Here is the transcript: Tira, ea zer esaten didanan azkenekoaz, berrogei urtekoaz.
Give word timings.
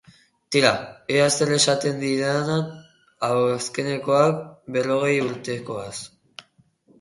Tira, 0.53 0.69
ea 1.17 1.25
zer 1.35 1.51
esaten 1.57 1.99
didanan 2.03 2.71
azkenekoaz, 3.29 4.33
berrogei 4.79 5.13
urtekoaz. 5.27 5.93